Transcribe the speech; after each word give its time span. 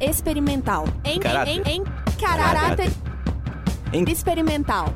experimental. 0.00 0.86
Em, 1.04 1.18
Caráter. 1.18 1.62
em, 1.66 1.76
em 1.76 1.84
caráter 2.20 2.90
Em 3.92 4.04
experimental. 4.10 4.92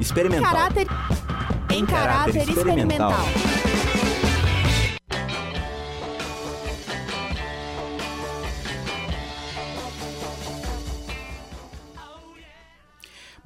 experimental. 0.00 0.52
Caráter 0.52 0.86
em 1.70 1.84
caráter 1.86 2.48
experimental. 2.48 3.12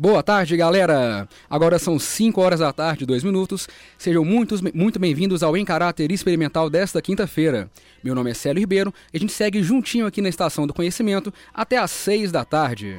Boa 0.00 0.22
tarde, 0.22 0.56
galera! 0.56 1.28
Agora 1.50 1.76
são 1.76 1.98
5 1.98 2.40
horas 2.40 2.60
da 2.60 2.72
tarde, 2.72 3.04
2 3.04 3.24
minutos. 3.24 3.66
Sejam 3.98 4.24
muitos, 4.24 4.62
muito 4.62 4.96
bem-vindos 4.96 5.42
ao 5.42 5.56
Em 5.56 5.64
Caráter 5.64 6.12
Experimental 6.12 6.70
desta 6.70 7.02
quinta-feira. 7.02 7.68
Meu 8.04 8.14
nome 8.14 8.30
é 8.30 8.34
Célio 8.34 8.60
Ribeiro 8.60 8.94
e 9.12 9.16
a 9.16 9.20
gente 9.20 9.32
segue 9.32 9.60
juntinho 9.60 10.06
aqui 10.06 10.22
na 10.22 10.28
Estação 10.28 10.68
do 10.68 10.72
Conhecimento 10.72 11.34
até 11.52 11.78
às 11.78 11.90
6 11.90 12.30
da 12.30 12.44
tarde. 12.44 12.96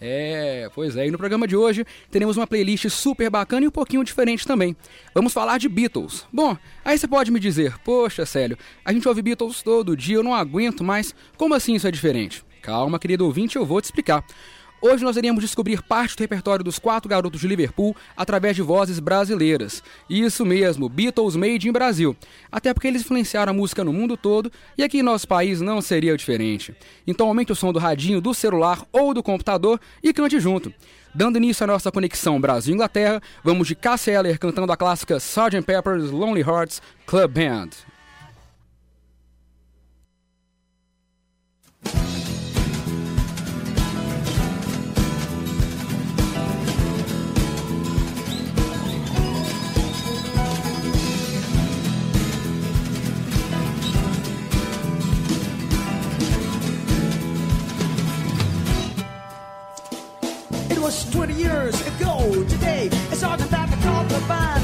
É, 0.00 0.70
pois 0.74 0.96
é, 0.96 1.06
e 1.06 1.10
no 1.10 1.18
programa 1.18 1.46
de 1.46 1.56
hoje 1.56 1.84
teremos 2.10 2.36
uma 2.36 2.46
playlist 2.46 2.88
super 2.88 3.28
bacana 3.28 3.64
e 3.64 3.68
um 3.68 3.72
pouquinho 3.72 4.04
diferente 4.04 4.46
também. 4.46 4.76
Vamos 5.12 5.32
falar 5.32 5.58
de 5.58 5.68
Beatles. 5.68 6.24
Bom, 6.32 6.56
aí 6.84 6.96
você 6.96 7.08
pode 7.08 7.30
me 7.30 7.40
dizer, 7.40 7.76
poxa, 7.80 8.24
Célio, 8.24 8.56
a 8.84 8.92
gente 8.92 9.08
ouve 9.08 9.22
Beatles 9.22 9.62
todo 9.62 9.96
dia, 9.96 10.16
eu 10.16 10.22
não 10.22 10.34
aguento 10.34 10.84
mais, 10.84 11.14
como 11.36 11.54
assim 11.54 11.74
isso 11.74 11.88
é 11.88 11.90
diferente? 11.90 12.44
Calma, 12.62 12.98
querido 12.98 13.24
ouvinte, 13.24 13.56
eu 13.56 13.66
vou 13.66 13.80
te 13.80 13.86
explicar. 13.86 14.24
Hoje 14.80 15.02
nós 15.02 15.16
iremos 15.16 15.42
descobrir 15.42 15.82
parte 15.82 16.14
do 16.16 16.20
repertório 16.20 16.64
dos 16.64 16.78
quatro 16.78 17.08
garotos 17.08 17.40
de 17.40 17.48
Liverpool 17.48 17.96
através 18.16 18.54
de 18.54 18.62
vozes 18.62 19.00
brasileiras. 19.00 19.82
Isso 20.08 20.46
mesmo, 20.46 20.88
Beatles 20.88 21.34
Made 21.34 21.68
in 21.68 21.72
Brasil. 21.72 22.16
Até 22.50 22.72
porque 22.72 22.86
eles 22.86 23.02
influenciaram 23.02 23.50
a 23.50 23.54
música 23.54 23.82
no 23.82 23.92
mundo 23.92 24.16
todo 24.16 24.52
e 24.76 24.84
aqui 24.84 24.98
em 24.98 25.02
nosso 25.02 25.26
país 25.26 25.60
não 25.60 25.82
seria 25.82 26.16
diferente. 26.16 26.72
Então 27.04 27.26
aumente 27.26 27.50
o 27.50 27.56
som 27.56 27.72
do 27.72 27.80
radinho, 27.80 28.20
do 28.20 28.32
celular 28.32 28.86
ou 28.92 29.12
do 29.12 29.20
computador 29.20 29.80
e 30.00 30.12
cante 30.12 30.38
junto. 30.38 30.72
Dando 31.12 31.38
início 31.38 31.64
à 31.64 31.66
nossa 31.66 31.90
conexão 31.90 32.40
Brasil-Inglaterra, 32.40 33.20
vamos 33.42 33.66
de 33.66 33.74
Cassie 33.74 34.12
Eller 34.14 34.38
cantando 34.38 34.70
a 34.70 34.76
clássica 34.76 35.16
Sgt. 35.16 35.62
Pepper's 35.62 36.12
Lonely 36.12 36.42
Hearts 36.42 36.80
Club 37.04 37.32
Band. 37.32 37.97
Years 61.98 62.10
ago 62.10 62.44
today. 62.44 62.88
A 63.10 63.16
sergeant 63.16 63.50
that 63.50 63.68
called 63.82 64.08
the 64.08 64.20
band 64.26 64.26
to 64.26 64.26
play. 64.26 64.57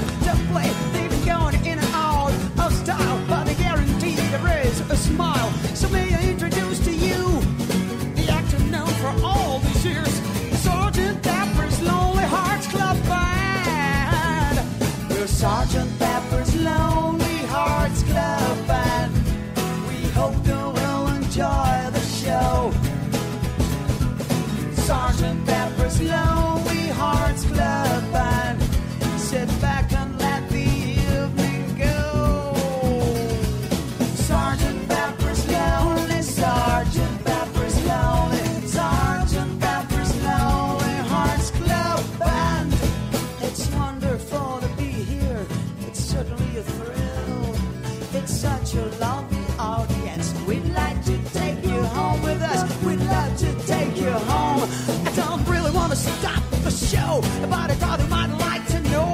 But 57.20 57.70
I 57.70 57.74
thought 57.74 58.00
you 58.00 58.06
might 58.06 58.32
like 58.38 58.66
to 58.68 58.80
know. 58.90 59.12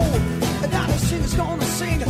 That 0.69 0.88
a 0.88 0.99
singer's 0.99 1.34
gonna 1.34 1.65
sing 1.65 2.00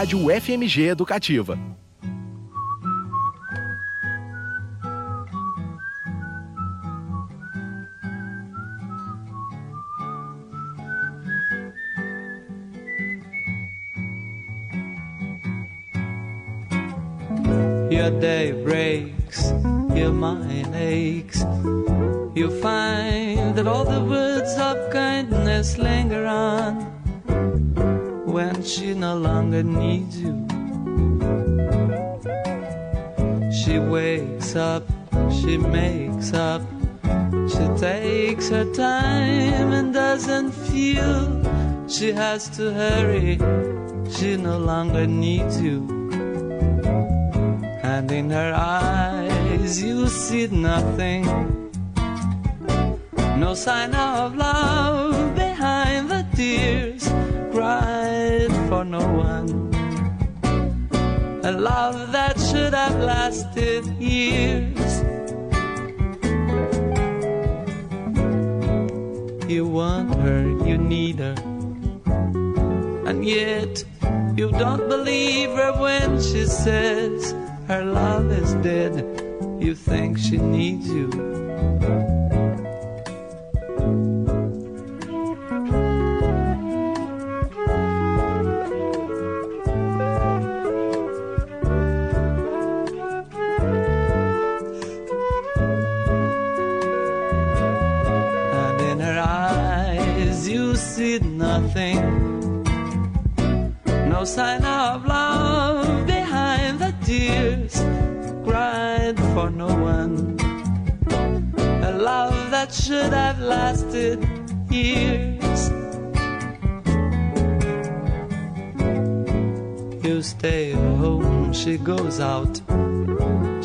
Rádio 0.00 0.30
FMG 0.30 0.88
Educativa. 0.88 1.58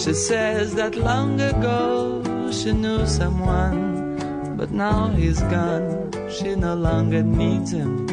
She 0.06 0.14
says 0.14 0.76
that 0.76 0.94
long 0.96 1.42
ago 1.42 2.22
she 2.52 2.74
knew 2.74 3.08
someone, 3.08 4.56
but 4.56 4.70
now 4.70 5.08
he's 5.08 5.42
gone. 5.42 6.12
She 6.30 6.54
no 6.54 6.76
longer 6.76 7.24
needs 7.24 7.72
him. 7.72 8.06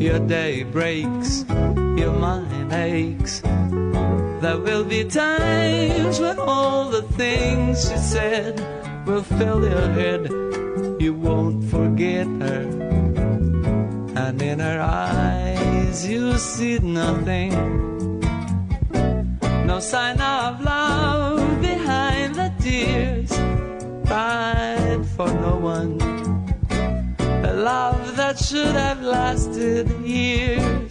Your 0.00 0.20
day 0.20 0.62
breaks, 0.62 1.44
your 1.98 2.12
mind 2.12 2.72
aches. 2.72 3.40
There 3.40 4.60
will 4.62 4.84
be 4.84 5.02
times 5.02 6.20
when 6.20 6.38
all 6.38 6.88
the 6.88 7.02
things 7.18 7.90
she 7.90 7.96
said 7.96 8.54
will 9.04 9.24
fill 9.24 9.68
your 9.68 9.88
head. 9.98 10.30
You 11.02 11.12
won't 11.12 11.64
forget 11.64 12.28
her. 12.38 12.62
And 14.14 14.40
in 14.40 14.60
her 14.60 14.80
eyes 14.80 16.06
you 16.06 16.38
see 16.38 16.78
nothing. 16.78 17.95
Sign 19.86 20.20
of 20.20 20.60
love 20.62 21.60
behind 21.60 22.34
the 22.34 22.52
tears. 22.58 23.30
Cried 24.04 25.06
for 25.14 25.28
no 25.28 25.54
one 25.58 25.96
a 27.44 27.52
love 27.54 28.16
that 28.16 28.36
should 28.36 28.74
have 28.74 29.00
lasted 29.00 29.88
years. 30.04 30.85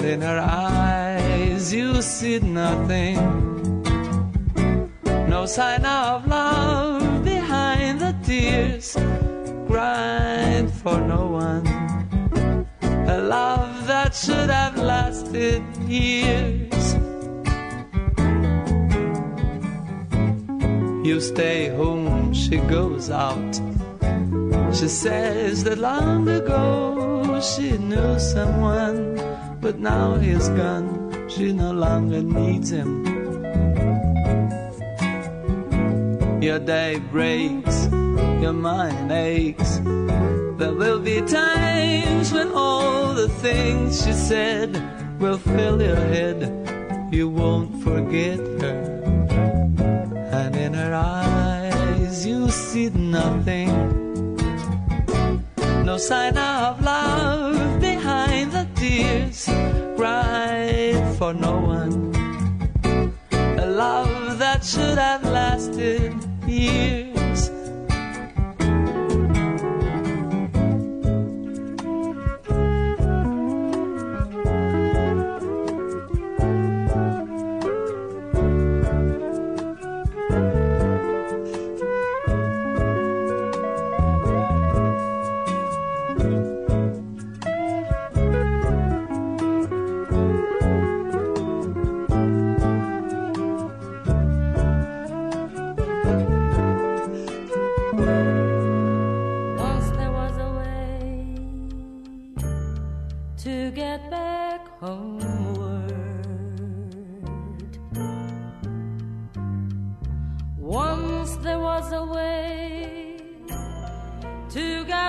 And 0.00 0.08
in 0.08 0.20
her 0.22 0.40
eyes 0.40 1.72
you 1.74 2.00
see 2.00 2.38
nothing. 2.38 3.16
No 5.28 5.44
sign 5.46 5.84
of 5.84 6.26
love 6.26 7.24
behind 7.24 8.00
the 8.00 8.14
tears, 8.24 8.96
cried 9.66 10.70
for 10.82 10.98
no 11.00 11.26
one. 11.26 11.66
A 13.08 13.18
love 13.20 13.86
that 13.86 14.14
should 14.14 14.48
have 14.48 14.78
lasted 14.78 15.62
years. 15.86 16.94
You 21.06 21.20
stay 21.20 21.68
home, 21.68 22.32
she 22.32 22.56
goes 22.56 23.10
out. 23.10 23.54
She 24.72 24.88
says 24.88 25.64
that 25.64 25.78
long 25.78 26.28
ago 26.28 27.40
she 27.40 27.76
knew 27.78 28.18
someone, 28.18 29.16
but 29.60 29.78
now 29.78 30.14
he's 30.16 30.48
gone. 30.50 31.28
She 31.28 31.52
no 31.52 31.72
longer 31.72 32.22
needs 32.22 32.70
him. 32.70 33.04
Your 36.42 36.58
day 36.58 36.98
breaks, 37.12 37.88
your 38.40 38.54
mind 38.54 39.12
aches. 39.12 39.78
There 40.58 40.72
will 40.72 41.00
be 41.00 41.20
times 41.20 42.32
when 42.32 42.50
all 42.52 43.14
the 43.14 43.28
things 43.28 44.04
she 44.04 44.12
said 44.12 44.70
will 45.20 45.38
fill 45.38 45.80
your 45.82 45.96
head. 45.96 46.38
You 47.12 47.28
won't 47.28 47.82
forget 47.82 48.38
her. 48.38 48.78
And 50.32 50.56
in 50.56 50.72
her 50.74 50.94
eyes, 50.94 52.24
you 52.26 52.48
see 52.50 52.88
nothing. 52.88 53.68
No 55.84 55.98
sign 55.98 56.38
of 56.38 56.80
love 56.82 57.49
tears 59.00 59.46
cried 59.96 61.16
for 61.16 61.32
no 61.32 61.54
one. 61.78 61.94
A 63.32 63.66
love 63.66 64.38
that 64.38 64.64
should 64.64 64.98
have 64.98 65.24
lasted 65.24 66.14
years. 66.46 66.99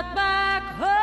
To 0.01 0.07
get 0.07 0.15
back 0.15 0.63
home. 0.79 1.00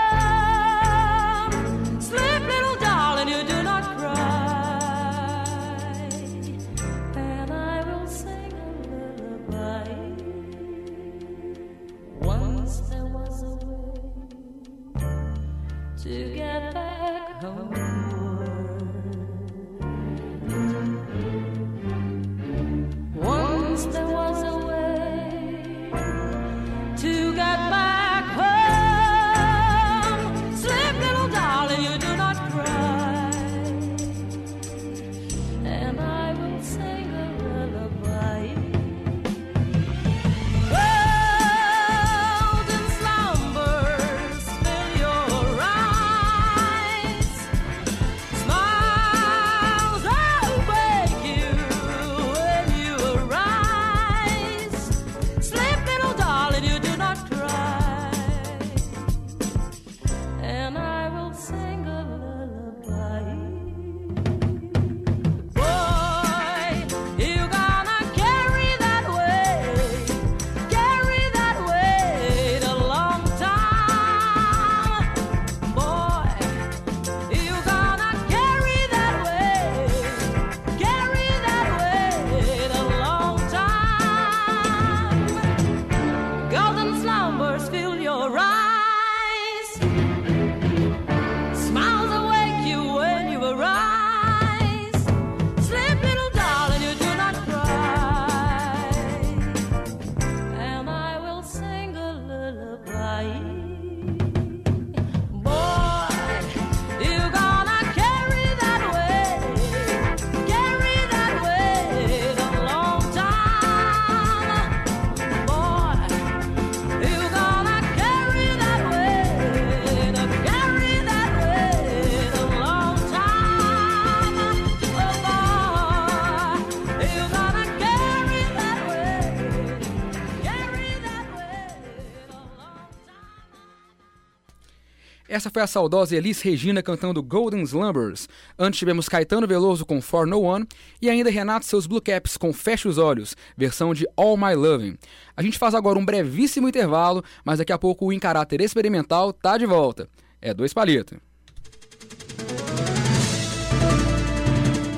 Essa 135.39 135.51
foi 135.51 135.63
a 135.63 135.69
saudosa 135.69 136.17
Elis 136.17 136.43
Regina 136.43 136.83
cantando 136.83 137.23
Golden 137.23 137.63
Slumbers. 137.63 138.29
Antes 138.59 138.81
tivemos 138.81 139.09
Caetano 139.09 139.47
Veloso 139.47 139.87
com 139.87 140.03
For 140.03 140.27
No 140.27 140.41
One 140.41 140.67
e 141.01 141.09
ainda 141.09 141.31
Renato 141.31 141.65
seus 141.65 141.87
Blue 141.87 142.01
Caps 142.01 142.37
com 142.37 142.53
Feche 142.53 142.89
os 142.89 142.99
Olhos, 142.99 143.37
versão 143.57 143.95
de 143.95 144.05
All 144.17 144.37
My 144.37 144.57
Loving. 144.57 144.99
A 145.37 145.43
gente 145.45 145.57
faz 145.57 145.77
agora 145.77 145.97
um 145.97 146.05
brevíssimo 146.05 146.69
intervalo, 146.69 147.23
mas 147.45 147.59
daqui 147.59 147.73
a 147.73 147.79
pouco 147.79 148.07
o 148.07 148.13
Em 148.13 148.19
Caráter 148.19 148.61
Experimental 148.61 149.33
tá 149.33 149.57
de 149.57 149.65
volta. 149.65 150.09
É 150.43 150.53
dois 150.53 150.75
palitos. 150.75 151.17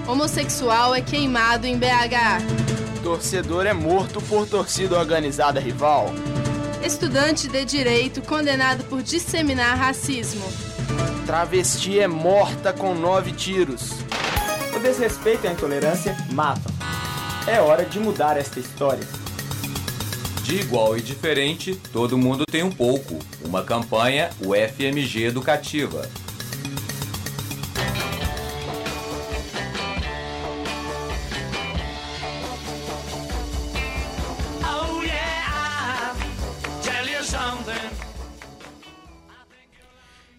Homossexual 0.09 0.95
é 0.95 1.03
queimado 1.03 1.67
em 1.67 1.77
BH. 1.77 3.03
Torcedor 3.03 3.67
é 3.67 3.75
morto 3.75 4.23
por 4.23 4.49
torcida 4.49 4.99
organizada 4.99 5.61
rival. 5.61 6.15
Estudante 6.83 7.47
de 7.47 7.63
direito 7.63 8.23
condenado 8.23 8.85
por 8.85 9.03
disseminar 9.03 9.77
racismo. 9.77 10.43
Travesti 11.27 12.01
é 12.01 12.09
morta 12.09 12.73
com 12.73 12.95
nove 12.95 13.33
tiros. 13.33 13.91
O 14.75 14.81
desrespeito 14.81 15.45
e 15.45 15.49
a 15.49 15.53
intolerância 15.53 16.17
matam. 16.33 16.73
É 17.47 17.61
hora 17.61 17.85
de 17.85 18.01
mudar 18.01 18.39
esta 18.39 18.59
história. 18.59 19.07
De 20.43 20.57
igual 20.57 20.97
e 20.97 21.03
diferente, 21.03 21.79
todo 21.93 22.17
mundo 22.17 22.45
tem 22.51 22.63
um 22.63 22.73
pouco. 22.73 23.19
Uma 23.45 23.63
campanha 23.63 24.31
UFMG 24.41 25.25
Educativa. 25.25 26.09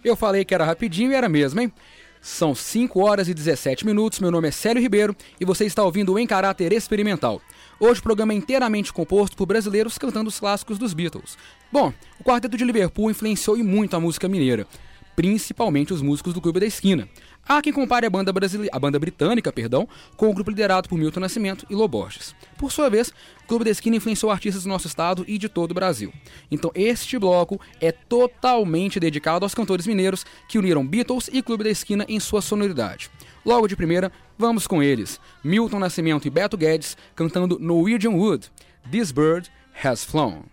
Eu 0.03 0.15
falei 0.15 0.43
que 0.43 0.53
era 0.53 0.65
rapidinho 0.65 1.12
e 1.12 1.15
era 1.15 1.29
mesmo, 1.29 1.62
hein? 1.62 1.72
São 2.20 2.55
5 2.55 3.00
horas 3.00 3.27
e 3.27 3.34
17 3.34 3.86
minutos. 3.86 4.20
Meu 4.20 4.31
nome 4.31 4.48
é 4.48 4.51
Célio 4.51 4.81
Ribeiro 4.81 5.15
e 5.39 5.46
você 5.46 5.65
está 5.65 5.84
ouvindo 5.84 6.17
Em 6.17 6.25
Caráter 6.25 6.74
Experimental. 6.74 7.41
Hoje 7.79 8.00
o 8.00 8.03
programa 8.03 8.34
é 8.34 8.36
inteiramente 8.36 8.91
composto 8.91 9.38
por 9.38 9.46
brasileiros 9.46 9.98
cantando 9.98 10.27
os 10.27 10.39
clássicos 10.39 10.77
dos 10.79 10.93
Beatles. 10.93 11.38
Bom, 11.72 11.93
o 12.20 12.24
quarteto 12.24 12.58
de 12.58 12.63
Liverpool 12.63 13.12
influenciou 13.12 13.58
e 13.58 13.63
muito 13.63 13.96
a 13.96 14.00
música 14.00 14.27
mineira, 14.27 14.67
principalmente 15.15 15.93
os 15.93 16.01
músicos 16.01 16.34
do 16.34 16.41
Clube 16.41 16.60
da 16.60 16.65
Esquina. 16.65 17.08
Há 17.53 17.62
quem 17.62 17.74
compare 17.74 18.05
a 18.05 18.10
banda, 18.10 18.31
brasile... 18.31 18.70
a 18.72 18.79
banda 18.79 18.98
britânica 18.98 19.51
perdão, 19.51 19.86
com 20.15 20.29
o 20.29 20.34
grupo 20.34 20.50
liderado 20.50 20.88
por 20.88 20.98
Milton 20.98 21.20
Nascimento 21.20 21.65
e 21.70 21.75
Loborges. 21.75 22.34
Por 22.58 22.72
sua 22.72 22.89
vez, 22.89 23.10
o 23.43 23.46
Clube 23.46 23.65
da 23.65 23.72
Esquina 23.72 23.98
influenciou 23.98 24.31
artistas 24.31 24.63
do 24.63 24.70
nosso 24.70 24.88
estado 24.88 25.25
e 25.27 25.38
de 25.38 25.50
todo 25.50 25.72
o 25.72 25.74
Brasil. 25.74 26.13
Então, 26.50 26.72
este 26.74 27.20
bloco 27.20 27.60
é 27.81 27.91
totalmente 27.91 29.01
dedicado 29.01 29.43
aos 29.43 29.53
cantores 29.53 29.86
mineiros 29.86 30.25
que 30.48 30.58
uniram 30.58 30.88
Beatles 30.88 31.29
e 31.34 31.41
Clube 31.41 31.65
da 31.65 31.70
Esquina 31.70 32.05
em 32.08 32.22
sua 32.22 32.41
sonoridade. 32.41 33.12
Logo 33.46 33.67
de 33.67 33.75
primeira, 33.75 34.13
vamos 34.38 34.65
com 34.65 34.81
eles, 34.81 35.20
Milton 35.43 35.79
Nascimento 35.79 36.25
e 36.25 36.31
Beto 36.31 36.55
Guedes 36.55 36.96
cantando 37.13 37.60
Norwegian 37.60 38.12
Wood, 38.12 38.50
This 38.89 39.12
Bird 39.12 39.51
Has 39.84 40.05
Flown. 40.05 40.43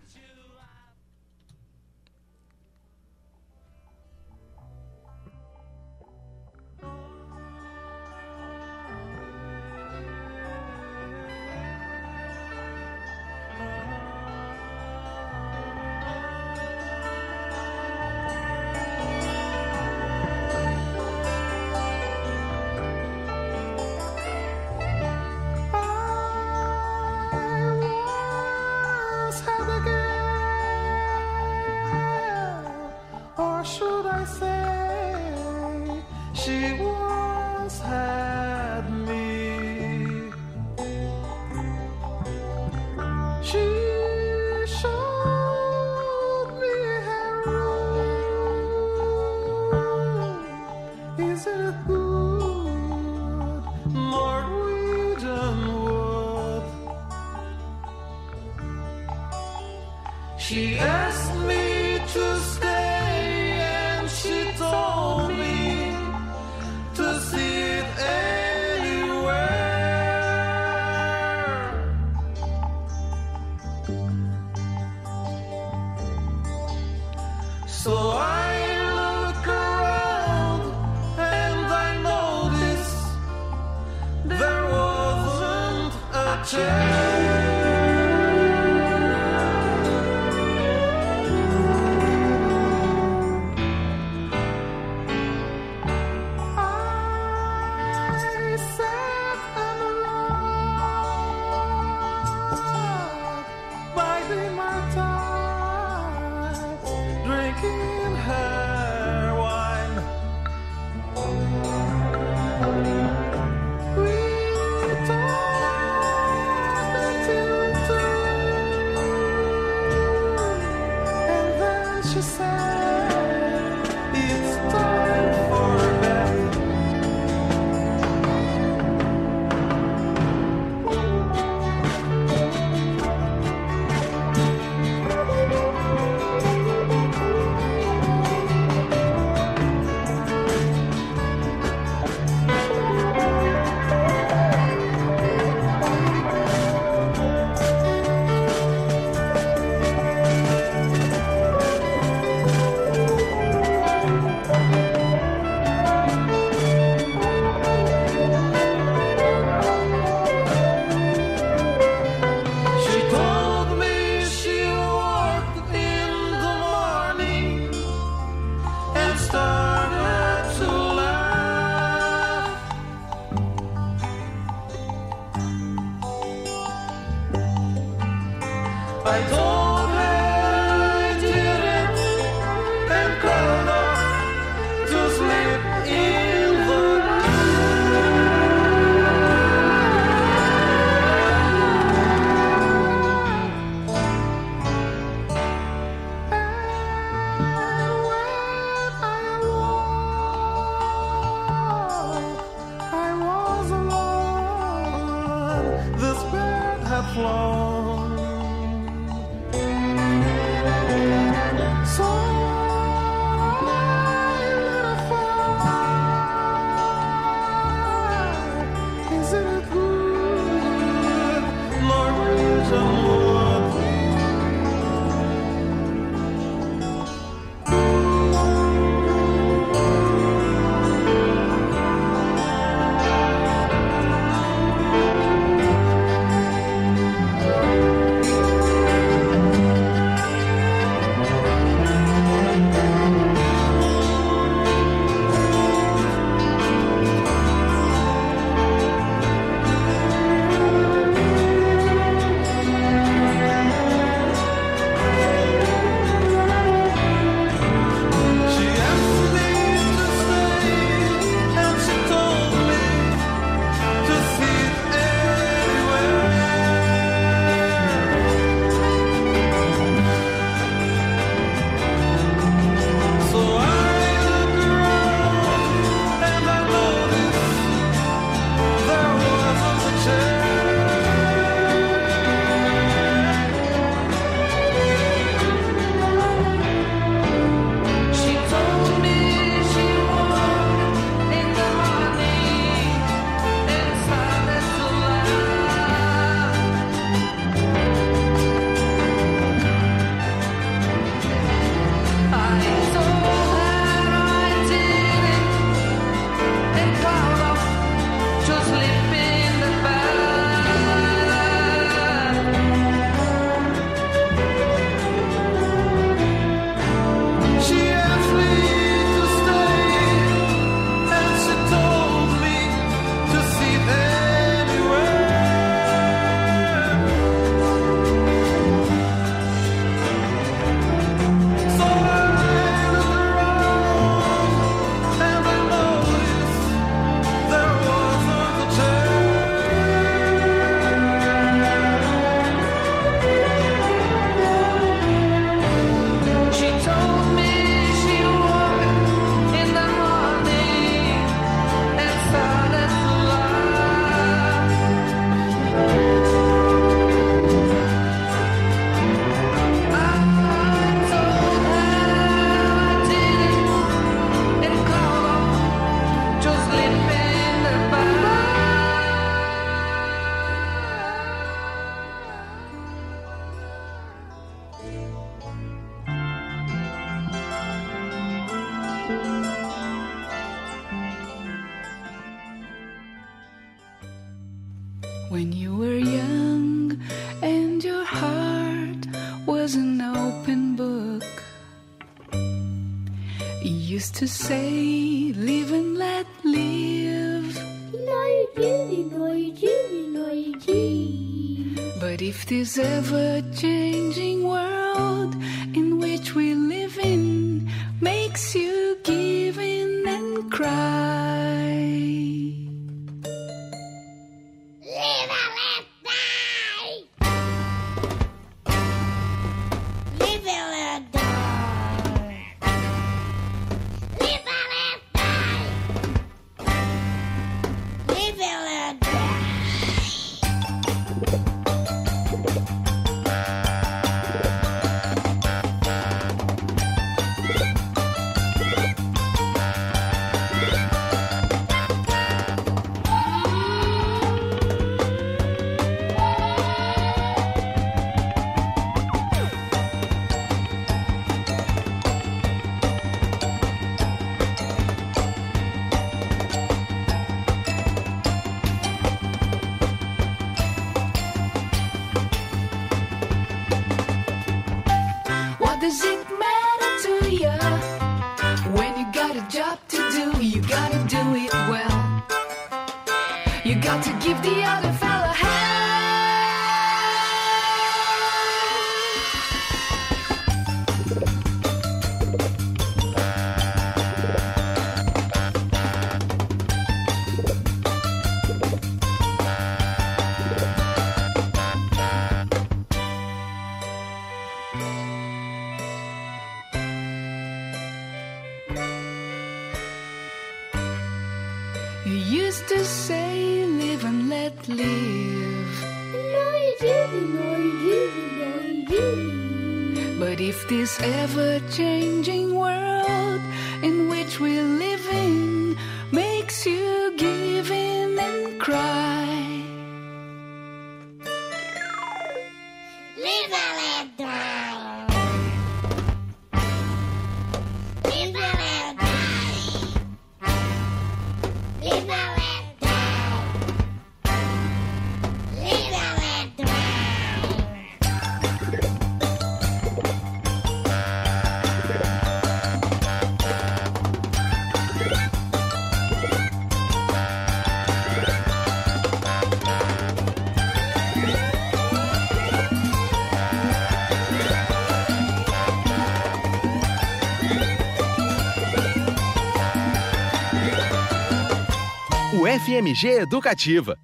FMG 562.69 563.21
Educativa. 563.21 563.97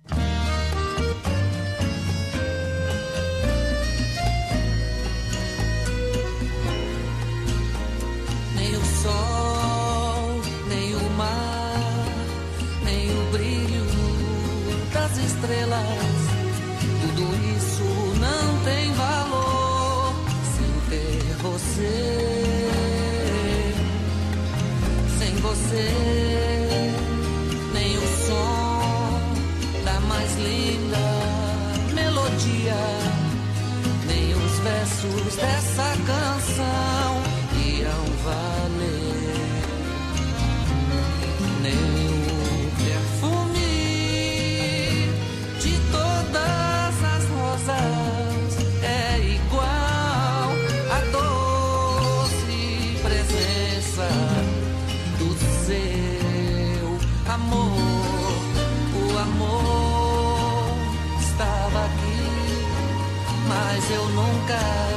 Nem 8.54 8.74
o 8.74 8.84
sol, 9.02 10.40
nem 10.66 10.94
o 10.94 11.10
mar, 11.10 12.06
nem 12.84 13.10
o 13.10 13.30
brilho 13.32 13.84
das 14.94 15.18
estrelas. 15.18 16.13
versos 35.04 35.36
dessa 35.36 35.96
canção 36.06 37.22
iam 37.66 38.04
valer. 38.24 39.44
Nem 41.62 41.74
o 41.74 42.70
perfume 42.84 43.72
de 45.60 45.72
todas 45.90 46.94
as 47.14 47.24
rosas 47.28 48.50
é 48.82 49.18
igual 49.20 50.50
à 50.90 51.00
doce 51.12 52.54
presença 53.02 54.08
do 55.18 55.28
seu 55.66 56.86
amor. 57.32 57.74
O 58.94 59.18
amor 59.18 60.76
estava 61.20 61.84
aqui 61.84 62.24
mas 63.46 63.90
eu 63.90 64.08
nunca 64.08 64.93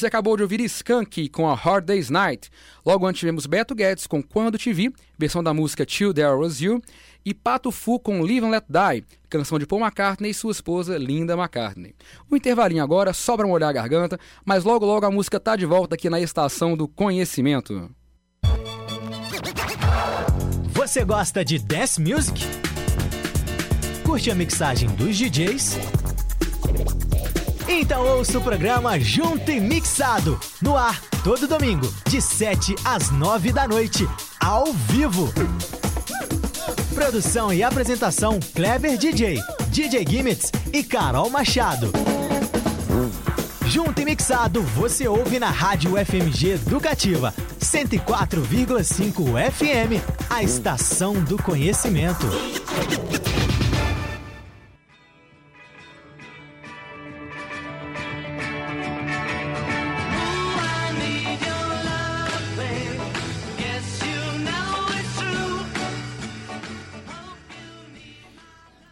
Você 0.00 0.06
acabou 0.06 0.34
de 0.34 0.42
ouvir 0.42 0.60
Skunk 0.62 1.28
com 1.28 1.46
a 1.46 1.54
Hard 1.54 1.84
Day's 1.84 2.08
Night. 2.08 2.50
Logo 2.86 3.06
antes 3.06 3.20
tivemos 3.20 3.44
Beto 3.44 3.74
Guedes 3.74 4.06
com 4.06 4.22
Quando 4.22 4.56
Te 4.56 4.72
Vi, 4.72 4.90
versão 5.18 5.42
da 5.42 5.52
música 5.52 5.84
Till 5.84 6.14
There 6.14 6.38
Was 6.38 6.58
You, 6.58 6.80
e 7.22 7.34
Pato 7.34 7.70
Fu 7.70 8.00
com 8.00 8.22
Live 8.22 8.46
and 8.46 8.48
Let 8.48 8.64
Die, 8.66 9.04
canção 9.28 9.58
de 9.58 9.66
Paul 9.66 9.82
McCartney 9.82 10.30
e 10.30 10.34
sua 10.34 10.52
esposa 10.52 10.96
Linda 10.96 11.34
McCartney. 11.34 11.94
Um 12.32 12.36
intervalinho 12.36 12.82
agora, 12.82 13.12
só 13.12 13.36
pra 13.36 13.46
molhar 13.46 13.68
a 13.68 13.74
garganta, 13.74 14.18
mas 14.42 14.64
logo 14.64 14.86
logo 14.86 15.04
a 15.04 15.10
música 15.10 15.38
tá 15.38 15.54
de 15.54 15.66
volta 15.66 15.96
aqui 15.96 16.08
na 16.08 16.18
estação 16.18 16.74
do 16.74 16.88
conhecimento. 16.88 17.90
Você 20.72 21.04
gosta 21.04 21.44
de 21.44 21.58
dance 21.58 22.00
music? 22.00 22.40
Curte 24.02 24.30
a 24.30 24.34
mixagem 24.34 24.88
dos 24.94 25.14
DJs? 25.18 25.76
Então 27.72 28.04
ouça 28.04 28.36
o 28.36 28.42
programa 28.42 28.98
Junto 28.98 29.48
e 29.48 29.60
Mixado, 29.60 30.40
no 30.60 30.76
ar 30.76 31.00
todo 31.22 31.46
domingo, 31.46 31.88
de 32.08 32.20
7 32.20 32.74
às 32.84 33.12
9 33.12 33.52
da 33.52 33.68
noite, 33.68 34.08
ao 34.40 34.72
vivo. 34.72 35.32
Produção 36.92 37.52
e 37.52 37.62
apresentação 37.62 38.40
Kleber 38.56 38.98
DJ, 38.98 39.40
DJ 39.68 40.04
Gimmets 40.04 40.50
e 40.72 40.82
Carol 40.82 41.30
Machado. 41.30 41.92
Junto 43.66 44.00
e 44.00 44.04
Mixado 44.04 44.62
você 44.62 45.06
ouve 45.06 45.38
na 45.38 45.50
Rádio 45.50 45.92
FMG 45.92 46.54
Educativa 46.54 47.32
104,5 47.60 49.52
FM, 49.52 50.02
a 50.28 50.42
estação 50.42 51.14
do 51.22 51.40
conhecimento. 51.40 52.26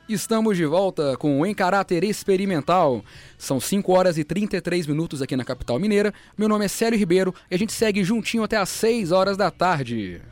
Estamos 0.08 0.56
de 0.56 0.64
volta 0.64 1.18
com 1.18 1.38
o 1.38 1.44
Em 1.44 1.52
Caráter 1.52 2.02
Experimental. 2.02 3.04
São 3.36 3.60
5 3.60 3.92
horas 3.92 4.16
e 4.16 4.24
33 4.24 4.86
minutos 4.86 5.20
aqui 5.20 5.36
na 5.36 5.44
capital 5.44 5.78
mineira. 5.78 6.14
Meu 6.34 6.48
nome 6.48 6.64
é 6.64 6.68
Célio 6.68 6.98
Ribeiro 6.98 7.34
e 7.50 7.54
a 7.54 7.58
gente 7.58 7.74
segue 7.74 8.02
juntinho 8.02 8.42
até 8.42 8.56
às 8.56 8.70
6 8.70 9.12
horas 9.12 9.36
da 9.36 9.50
tarde. 9.50 10.22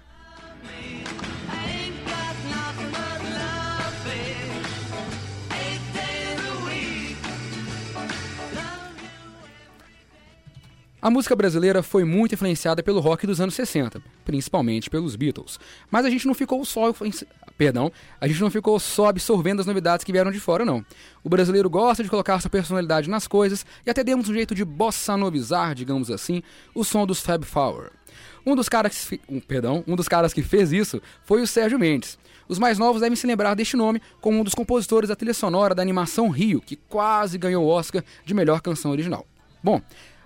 A 11.03 11.11
música 11.11 11.37
brasileira 11.37 11.83
foi 11.83 12.03
muito 12.03 12.35
influenciada 12.35 12.83
pelo 12.83 12.99
rock 12.99 13.27
dos 13.27 13.43
anos 13.43 13.55
60, 13.55 14.03
principalmente 14.25 14.89
pelos 14.89 15.15
Beatles. 15.15 15.61
Mas 15.91 16.07
a 16.07 16.11
gente 16.11 16.27
não 16.27 16.35
ficou 16.35 16.65
só 16.65 16.95
perdão, 17.57 17.91
a 18.21 18.29
gente 18.29 18.41
não 18.41 18.51
ficou 18.51 18.79
só 18.79 19.07
absorvendo 19.07 19.61
as 19.61 19.67
novidades 19.67 20.05
que 20.05 20.13
vieram 20.13 20.31
de 20.31 20.41
fora, 20.41 20.65
não. 20.65 20.85
O 21.25 21.29
brasileiro 21.29 21.71
gosta 21.71 22.03
de 22.03 22.11
colocar 22.11 22.41
sua 22.41 22.51
personalidade 22.51 23.09
nas 23.09 23.27
coisas 23.27 23.65
e 23.85 23.91
até 23.91 24.05
demos 24.05 24.29
um 24.29 24.35
jeito 24.35 24.55
de 24.55 24.65
bossa 24.65 25.17
novizar, 25.17 25.75
digamos 25.75 26.11
assim, 26.11 26.43
o 26.75 26.85
som 26.85 27.07
dos 27.07 27.21
Fab 27.21 27.45
Four. 27.45 27.91
Um 28.45 28.55
dos 28.55 28.69
caras, 28.69 29.11
um, 29.29 29.41
perdão, 29.41 29.83
um 29.89 29.97
dos 29.97 30.07
caras 30.07 30.33
que 30.33 30.43
fez 30.43 30.73
isso 30.73 31.03
foi 31.25 31.43
o 31.43 31.47
Sérgio 31.47 31.79
Mendes. 31.79 32.19
Os 32.49 32.61
mais 32.61 32.79
novos 32.79 33.01
devem 33.01 33.17
se 33.17 33.27
lembrar 33.27 33.55
deste 33.55 33.77
nome 33.77 34.01
como 34.21 34.39
um 34.39 34.45
dos 34.45 34.55
compositores 34.55 35.09
da 35.09 35.17
trilha 35.17 35.35
sonora 35.35 35.75
da 35.75 35.83
animação 35.83 36.29
Rio, 36.29 36.61
que 36.61 36.77
quase 36.77 37.39
ganhou 37.39 37.65
o 37.65 37.69
Oscar 37.69 38.05
de 38.25 38.35
melhor 38.35 38.61
canção 38.61 38.93
original. 38.93 39.27
Bom, 39.63 39.83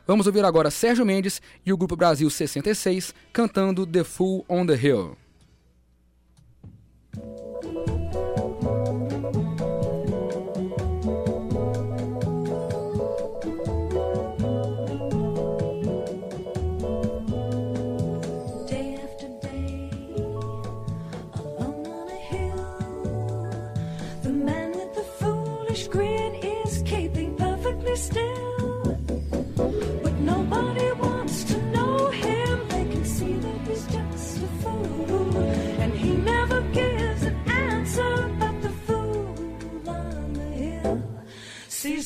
vamos 0.07 0.27
ouvir 0.27 0.45
agora 0.45 0.71
Sérgio 0.71 1.07
Mendes 1.07 1.41
e 1.65 1.73
o 1.73 1.79
Grupo 1.79 1.97
Brasil 1.97 2.29
66 2.29 3.15
cantando 3.33 3.87
The 3.87 4.05
Fool 4.05 4.45
on 4.49 4.67
the 4.67 4.75
Hill. 4.75 5.17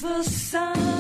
The 0.05 0.23
sun 0.23 0.93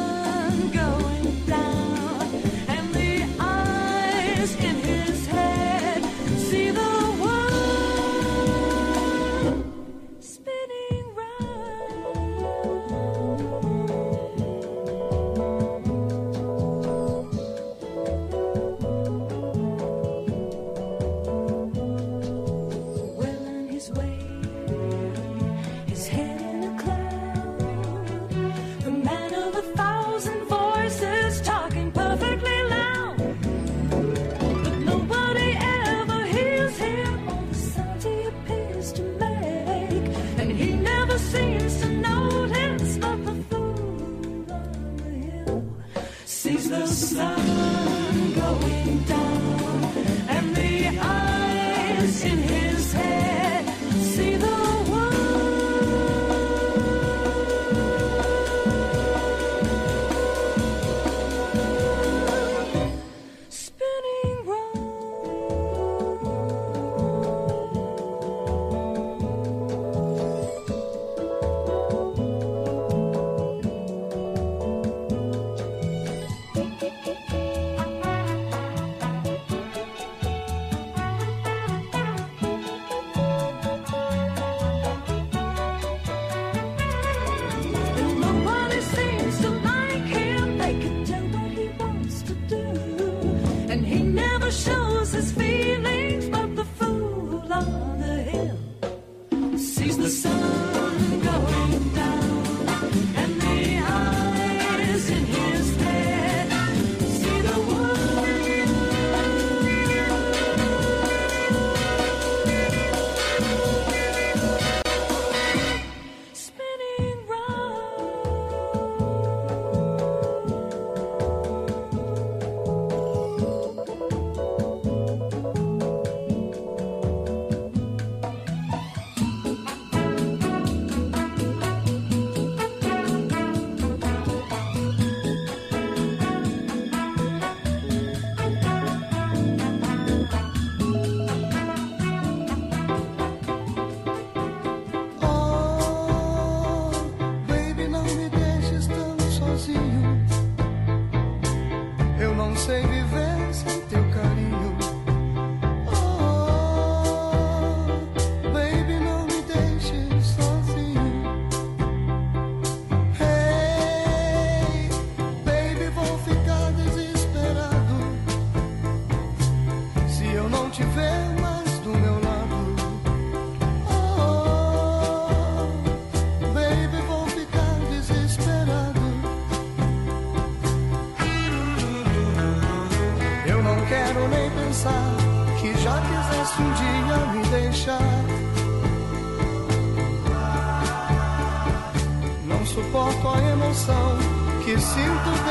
sinto 194.80 195.43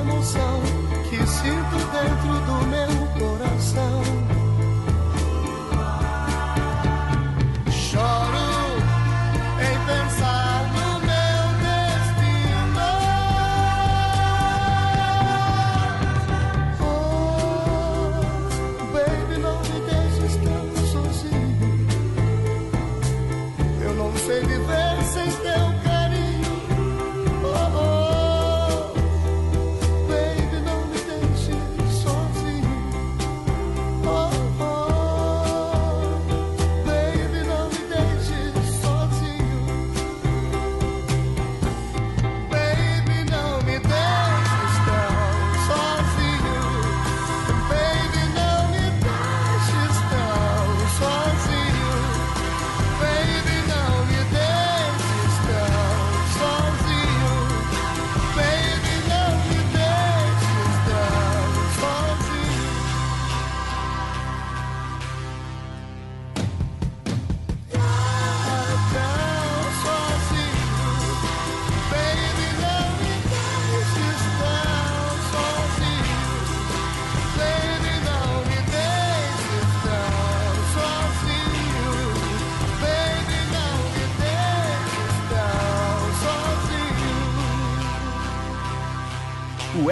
emoção 0.00 0.60
que 1.08 1.16
sinto 1.26 1.76
dentro 1.92 2.40
do 2.46 2.66
meu 2.66 3.28
coração. 3.28 4.45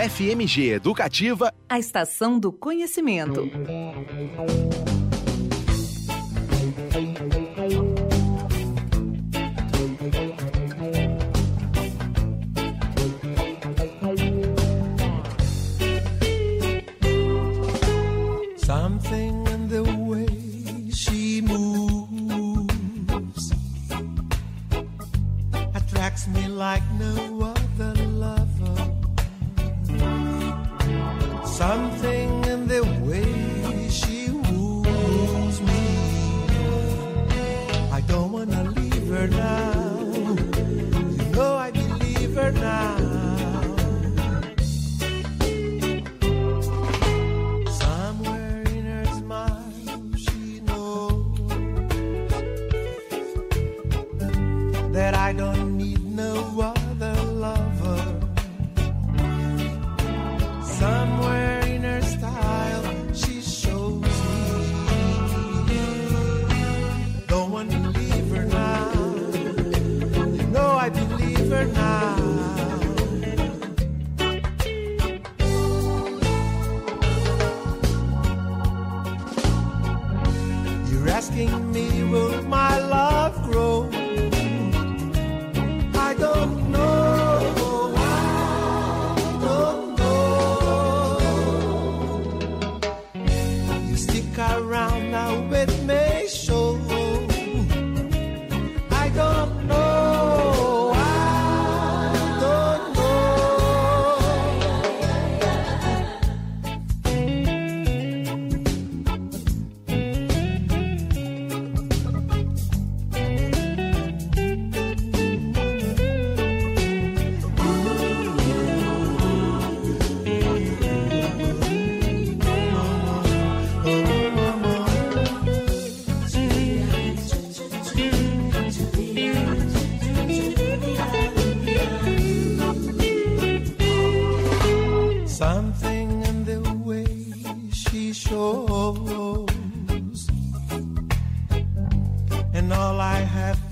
FMG 0.04 0.74
Educativa, 0.74 1.50
a 1.66 1.78
estação 1.78 2.38
do 2.38 2.52
conhecimento. 2.52 3.50
Like 26.56 26.84
no 26.98 27.42
other 27.42 27.94
lover. 28.06 28.63
something 31.64 32.13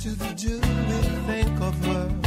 to 0.03 0.09
the 0.17 0.35
jury, 0.35 0.59
think 1.27 1.61
of 1.61 1.87
her. 1.87 2.22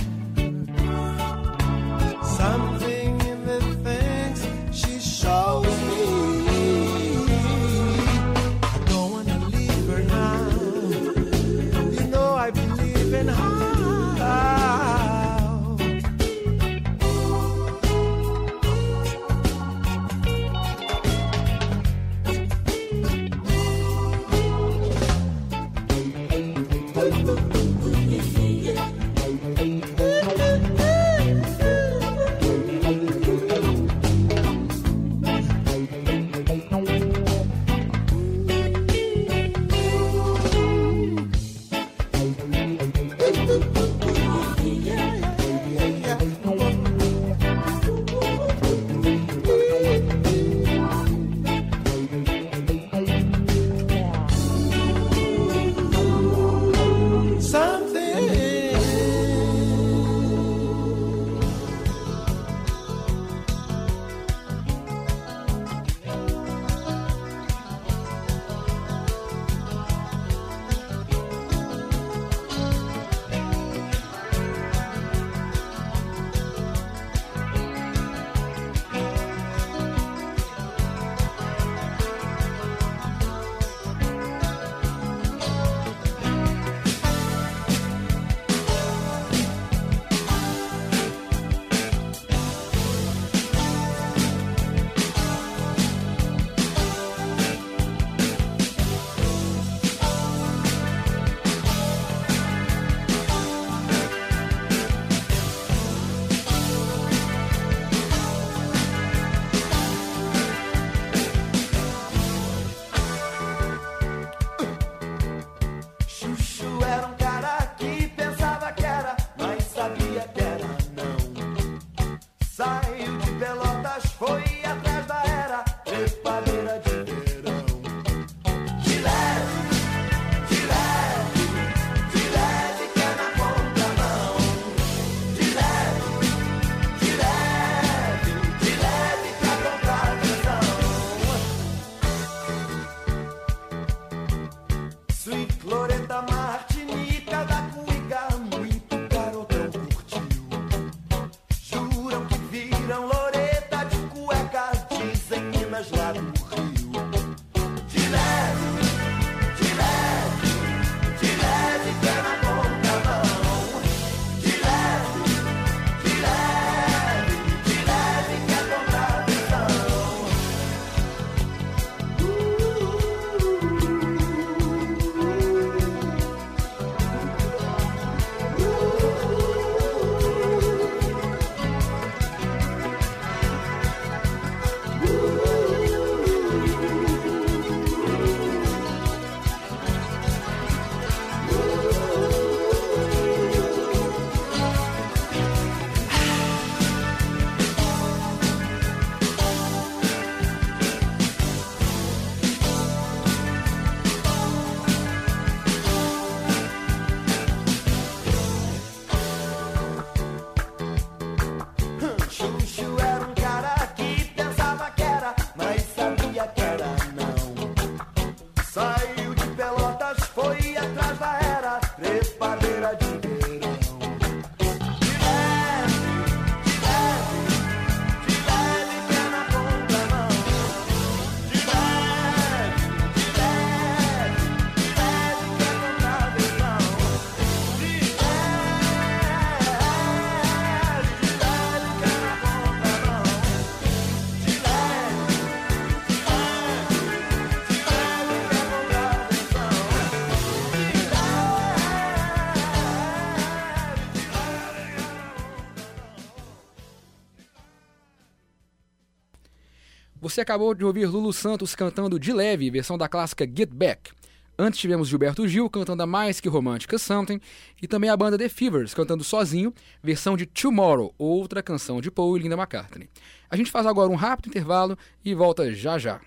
Você 260.36 260.42
acabou 260.42 260.76
de 260.76 260.84
ouvir 260.84 261.06
Lulu 261.06 261.32
Santos 261.32 261.74
cantando 261.76 262.20
De 262.20 262.34
Leve, 262.34 262.70
versão 262.70 262.98
da 262.98 263.08
clássica 263.08 263.46
Get 263.48 263.70
Back. 263.70 264.12
Antes 264.60 264.82
tivemos 264.82 265.08
Gilberto 265.08 265.48
Gil 265.48 265.70
cantando 265.70 266.04
a 266.04 266.06
mais 266.06 266.42
que 266.42 266.50
romântica 266.50 266.98
Something 266.98 267.40
e 267.82 267.88
também 267.88 268.10
a 268.10 268.18
banda 268.18 268.38
The 268.38 268.50
Fevers 268.50 268.94
cantando 268.94 269.24
Sozinho, 269.24 269.74
versão 270.04 270.36
de 270.36 270.46
Tomorrow, 270.46 271.16
outra 271.18 271.64
canção 271.64 272.02
de 272.02 272.12
Paul 272.12 272.36
e 272.36 272.42
Linda 272.42 272.56
McCartney. 272.56 273.08
A 273.50 273.56
gente 273.56 273.72
faz 273.72 273.86
agora 273.86 274.12
um 274.12 274.16
rápido 274.16 274.50
intervalo 274.50 274.98
e 275.24 275.34
volta 275.34 275.74
já 275.74 275.98
já. 275.98 276.20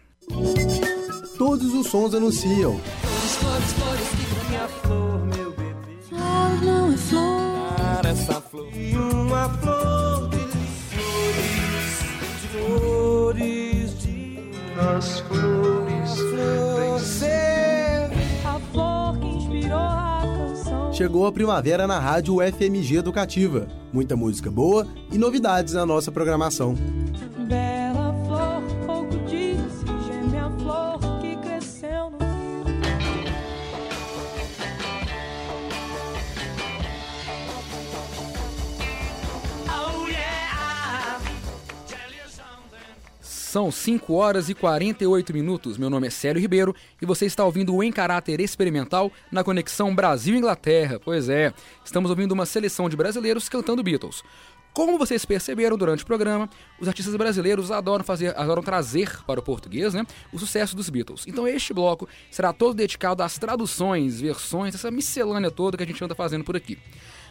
Todos 1.37 1.75
os 1.75 1.87
sons 1.89 2.15
anunciam. 2.15 2.81
Flores, 2.81 3.37
flores, 3.37 3.73
flores, 3.73 4.09
que 4.09 4.49
minha 4.49 4.69
flor, 4.69 5.27
meu 5.27 5.51
bebê. 5.51 6.03
Flor 6.09 6.65
não 6.65 6.95
é 6.95 6.97
flor. 6.97 7.77
Cara, 7.77 8.09
essa 8.09 8.41
flor. 8.41 8.75
E 8.75 8.97
uma 8.97 9.51
flor 9.59 10.31
de 10.31 10.39
flores, 10.95 11.99
de 12.41 12.49
flores, 12.49 13.68
de 14.79 14.89
as 14.89 15.21
flores. 15.21 16.19
Você, 16.93 18.09
A 18.45 18.61
flor 18.73 19.19
que 19.19 19.27
inspirou 19.27 19.79
a 19.79 20.23
canção. 20.23 20.93
Chegou 20.93 21.27
a 21.27 21.33
primavera 21.33 21.87
na 21.87 21.99
rádio 21.99 22.37
UFMG 22.37 22.97
Educativa. 22.97 23.67
Muita 23.93 24.17
música 24.17 24.51
boa 24.51 24.87
e 25.13 25.19
novidades 25.19 25.75
na 25.75 25.85
nossa 25.85 26.13
programação. 26.13 26.77
São 43.49 43.73
5 43.73 44.13
horas 44.13 44.51
e 44.51 44.55
48 44.55 45.33
minutos. 45.33 45.79
Meu 45.79 45.89
nome 45.89 46.07
é 46.07 46.11
Célio 46.11 46.39
Ribeiro 46.39 46.77
e 47.01 47.07
você 47.07 47.25
está 47.25 47.47
ouvindo 47.47 47.75
o 47.75 47.83
Em 47.83 47.91
Caráter 47.91 48.41
Experimental 48.41 49.11
na 49.33 49.43
Conexão 49.43 49.95
Brasil-Inglaterra. 49.95 51.01
Pois 51.03 51.31
é, 51.31 51.55
estamos 51.83 52.11
ouvindo 52.11 52.33
uma 52.33 52.45
seleção 52.45 52.91
de 52.91 52.97
brasileiros 52.97 53.49
cantando 53.49 53.83
Beatles. 53.83 54.23
Como 54.75 54.99
vocês 54.99 55.25
perceberam 55.25 55.79
durante 55.79 56.03
o 56.03 56.07
programa, 56.07 56.47
os 56.79 56.89
artistas 56.89 57.17
brasileiros 57.17 57.71
adoram 57.71 58.05
fazer, 58.05 58.39
adoram 58.39 58.63
trazer 58.63 59.25
para 59.25 59.41
o 59.41 59.43
português, 59.43 59.95
né, 59.95 60.05
o 60.31 60.39
sucesso 60.39 60.77
dos 60.77 60.91
Beatles. 60.91 61.25
Então 61.27 61.49
este 61.49 61.73
bloco 61.73 62.07
será 62.31 62.53
todo 62.53 62.75
dedicado 62.75 63.23
às 63.23 63.39
traduções, 63.39 64.21
versões, 64.21 64.75
essa 64.75 64.91
miscelânea 64.91 65.51
toda 65.51 65.79
que 65.79 65.85
a 65.85 65.87
gente 65.87 66.05
anda 66.05 66.15
fazendo 66.15 66.45
por 66.45 66.55
aqui. 66.55 66.79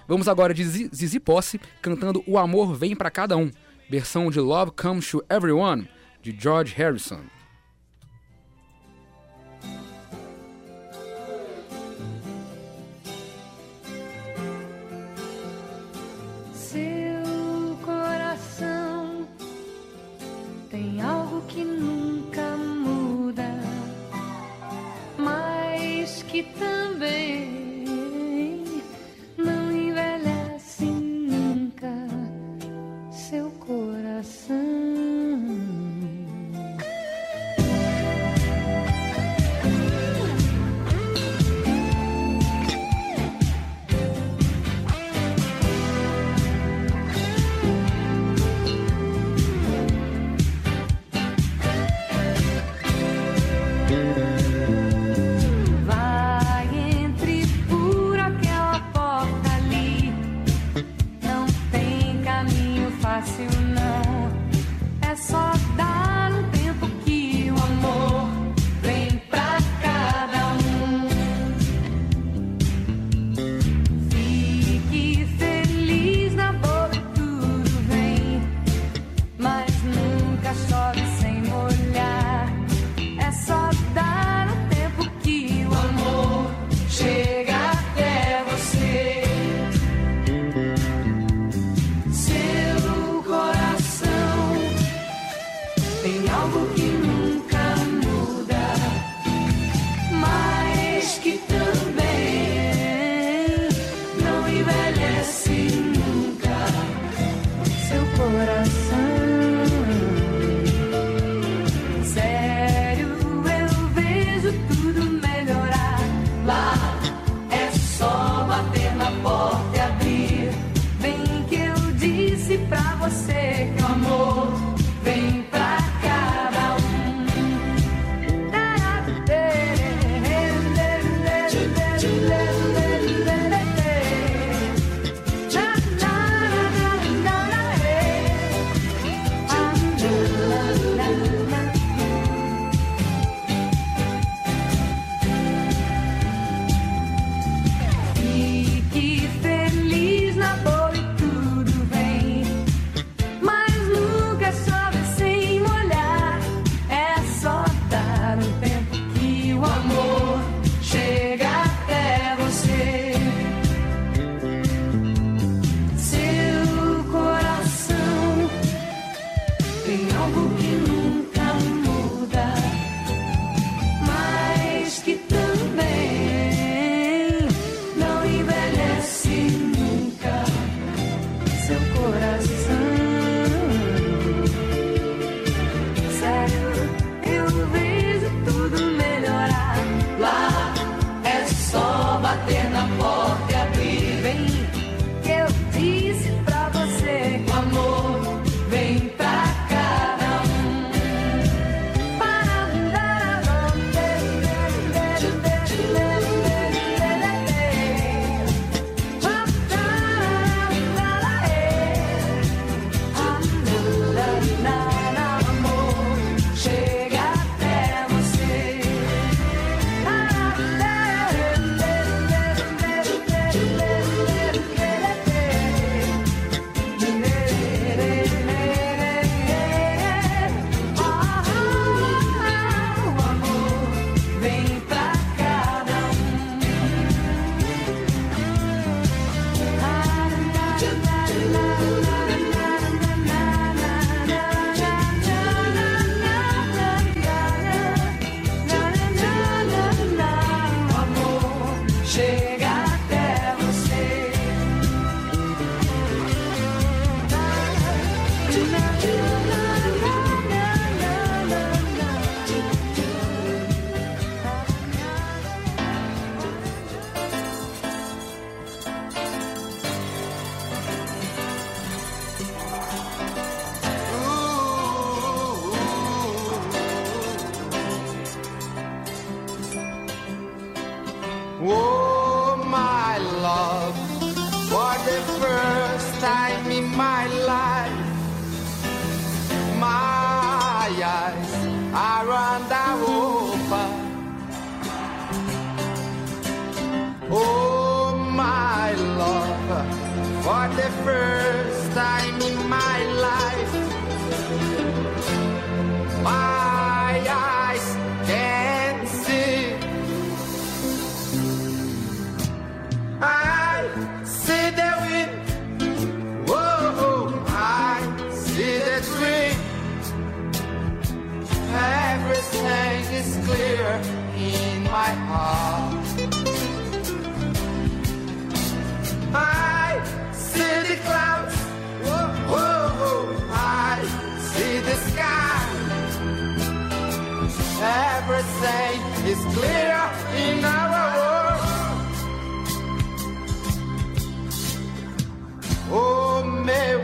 Vamos 0.07 0.28
agora 0.28 0.51
de 0.51 0.63
Zizi 0.63 1.20
Posse 1.20 1.61
cantando 1.80 2.24
O 2.26 2.39
Amor 2.39 2.74
Vem 2.74 2.95
Pra 2.95 3.11
Cada 3.11 3.38
Um, 3.38 3.51
versão 3.88 4.32
de 4.32 4.39
Love 4.39 4.72
Comes 4.72 5.07
to 5.11 5.24
Everyone, 5.30 5.88
de 6.28 6.34
George 6.34 6.73
Harrison. 6.73 7.36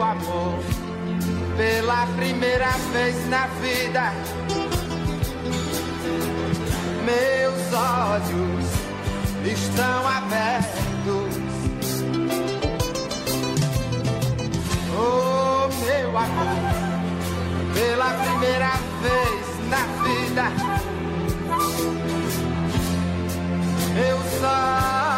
meu 0.03 0.11
amor 0.11 0.59
pela 1.55 2.05
primeira 2.17 2.69
vez 2.91 3.29
na 3.29 3.47
vida. 3.61 4.11
Meus 7.05 7.73
olhos 7.73 8.65
estão 9.45 10.07
abertos. 10.07 11.37
Oh, 14.95 15.69
meu 15.85 16.17
amor, 16.17 16.57
pela 17.73 18.13
primeira 18.13 18.73
vez 19.01 19.69
na 19.69 19.83
vida. 20.03 20.43
Meus 23.93 24.43
olhos 24.43 25.12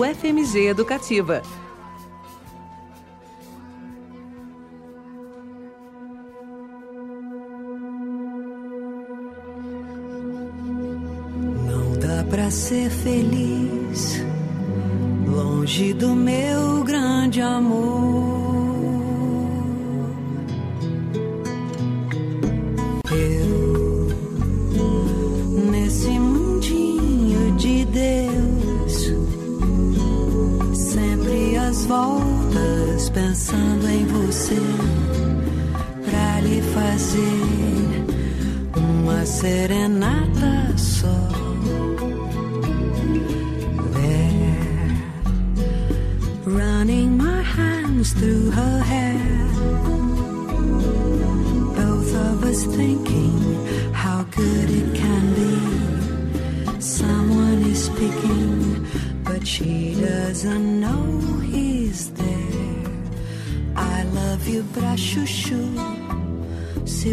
UFMG 0.00 0.68
Educativa. 0.68 1.42
Não 11.66 11.98
dá 11.98 12.24
pra 12.30 12.50
ser 12.50 12.88
feliz 12.88 14.24
longe 15.26 15.92
do 15.92 16.14
meu 16.14 16.82
grande 16.82 17.42
amor. 17.42 18.09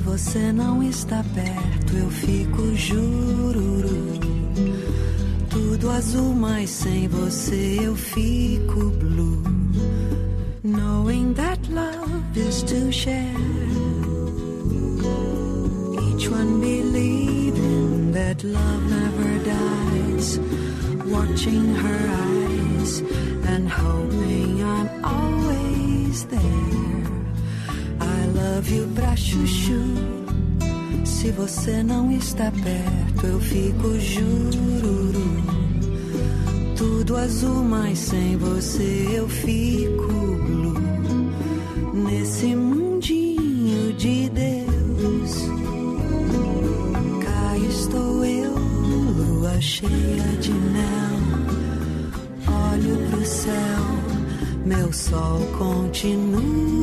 você 0.07 0.53
não 0.53 0.81
está 0.81 1.21
perto, 1.35 1.97
eu 1.97 2.09
fico 2.09 2.73
jururu. 2.75 4.17
Tudo 5.49 5.89
azul, 5.89 6.33
mas 6.33 6.69
sem 6.69 7.09
você 7.09 7.79
eu 7.81 7.93
fico 7.93 8.89
blue. 9.01 9.43
Knowing 10.63 11.33
that 11.33 11.59
love 11.69 12.23
is 12.35 12.63
to 12.63 12.89
share. 12.89 13.35
Each 16.09 16.29
one 16.29 16.61
believing 16.61 18.11
that 18.13 18.43
love. 18.45 18.76
Está 32.37 32.51
perto, 32.51 33.25
eu 33.25 33.39
fico 33.39 33.99
jururu. 33.99 35.43
Tudo 36.75 37.17
azul, 37.17 37.63
mas 37.63 37.97
sem 37.97 38.37
você 38.37 39.07
eu 39.11 39.27
fico 39.27 40.07
blue. 40.45 40.77
Nesse 41.95 42.55
mundinho 42.55 43.91
de 43.93 44.29
Deus, 44.29 45.31
cá 47.23 47.57
estou 47.57 48.23
eu, 48.23 48.53
lua 48.53 49.59
cheia 49.59 50.37
de 50.39 50.51
mel. 50.51 51.17
Olho 52.71 53.09
pro 53.09 53.25
céu, 53.25 53.83
meu 54.63 54.93
sol 54.93 55.39
continua 55.57 56.76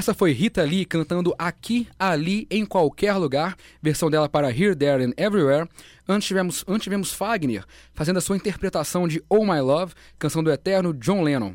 Essa 0.00 0.14
foi 0.14 0.32
Rita 0.32 0.62
Lee 0.62 0.86
cantando 0.86 1.34
Aqui, 1.38 1.86
Ali, 1.98 2.46
em 2.50 2.64
Qualquer 2.64 3.12
Lugar, 3.16 3.54
versão 3.82 4.10
dela 4.10 4.30
para 4.30 4.48
Here, 4.48 4.74
There 4.74 5.04
and 5.04 5.12
Everywhere. 5.14 5.68
Antes 6.08 6.26
tivemos, 6.26 6.64
antes 6.66 6.84
tivemos 6.84 7.12
Fagner 7.12 7.66
fazendo 7.92 8.16
a 8.16 8.22
sua 8.22 8.34
interpretação 8.34 9.06
de 9.06 9.22
Oh 9.28 9.44
My 9.44 9.60
Love, 9.60 9.92
canção 10.18 10.42
do 10.42 10.50
eterno 10.50 10.94
John 10.94 11.22
Lennon. 11.22 11.54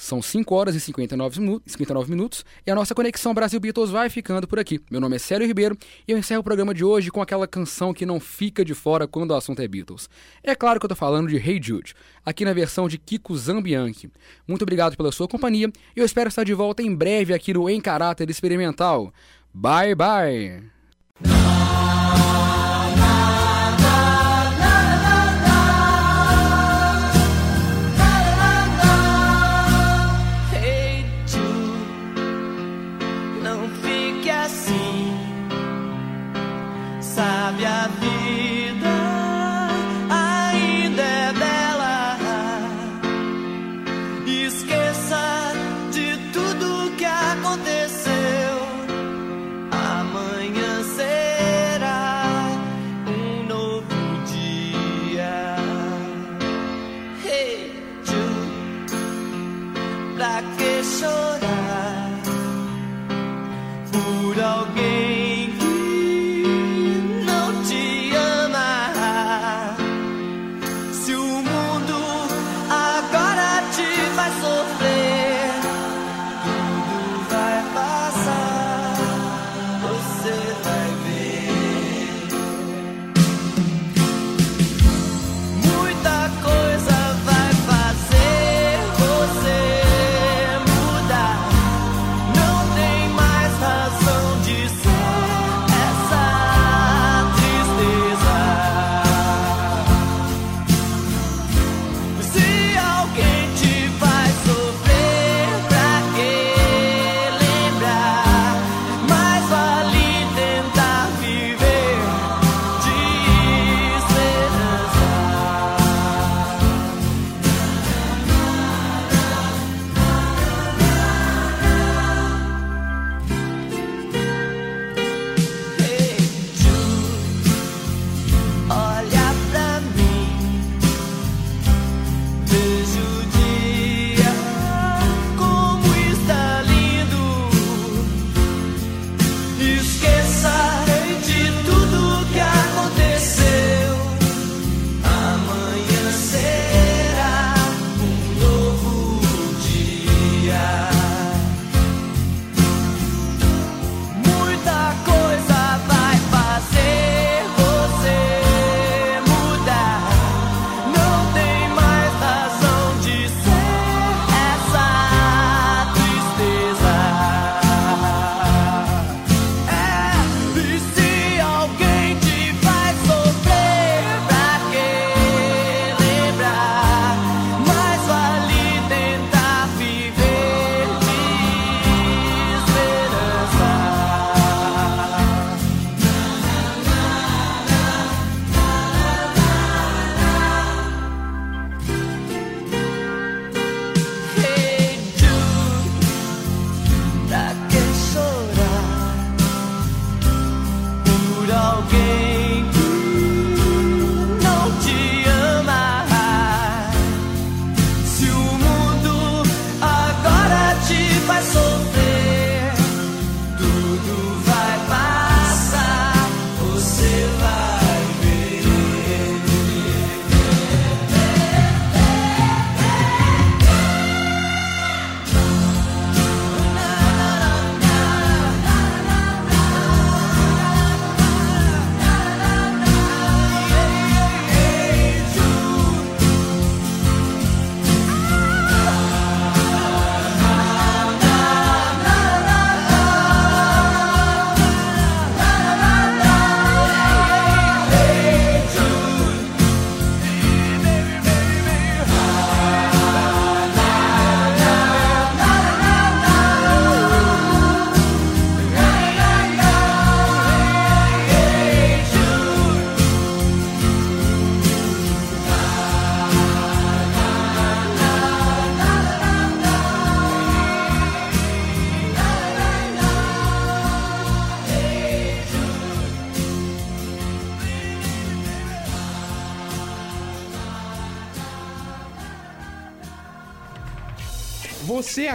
São 0.00 0.22
5 0.22 0.54
horas 0.54 0.74
e 0.74 0.80
59 0.80 1.40
minutos, 1.40 1.72
59 1.74 2.10
minutos 2.10 2.42
e 2.66 2.70
a 2.70 2.74
nossa 2.74 2.94
conexão 2.94 3.34
Brasil 3.34 3.60
Beatles 3.60 3.90
vai 3.90 4.08
ficando 4.08 4.48
por 4.48 4.58
aqui. 4.58 4.80
Meu 4.90 4.98
nome 4.98 5.16
é 5.16 5.18
Célio 5.18 5.46
Ribeiro 5.46 5.76
e 6.08 6.12
eu 6.12 6.16
encerro 6.16 6.40
o 6.40 6.42
programa 6.42 6.72
de 6.72 6.82
hoje 6.82 7.10
com 7.10 7.20
aquela 7.20 7.46
canção 7.46 7.92
que 7.92 8.06
não 8.06 8.18
fica 8.18 8.64
de 8.64 8.72
fora 8.72 9.06
quando 9.06 9.32
o 9.32 9.34
assunto 9.34 9.60
é 9.60 9.68
Beatles. 9.68 10.08
É 10.42 10.54
claro 10.54 10.80
que 10.80 10.86
eu 10.86 10.88
tô 10.88 10.96
falando 10.96 11.28
de 11.28 11.36
Hey 11.36 11.60
Jude, 11.62 11.94
aqui 12.24 12.46
na 12.46 12.54
versão 12.54 12.88
de 12.88 12.96
Kiko 12.96 13.36
Zambianchi. 13.36 14.10
Muito 14.48 14.62
obrigado 14.62 14.96
pela 14.96 15.12
sua 15.12 15.28
companhia 15.28 15.70
e 15.94 16.00
eu 16.00 16.06
espero 16.06 16.28
estar 16.30 16.44
de 16.44 16.54
volta 16.54 16.82
em 16.82 16.94
breve 16.94 17.34
aqui 17.34 17.52
no 17.52 17.68
Em 17.68 17.78
Caráter 17.78 18.30
Experimental. 18.30 19.12
Bye 19.52 19.94
bye! 19.94 20.62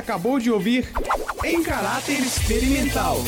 Acabou 0.06 0.40
de 0.40 0.52
ouvir 0.52 0.88
Em 1.44 1.64
Caráter 1.64 2.20
Experimental. 2.20 3.24